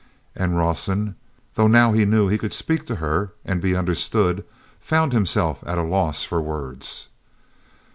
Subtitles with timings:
[0.35, 1.13] And Rawson,
[1.53, 4.43] though now he knew he could speak to her and be understood,
[4.79, 7.09] found himself at a loss for words.